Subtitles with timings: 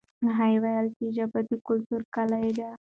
[0.25, 2.69] هغه وویل چې ژبه د کلتور کلي ده.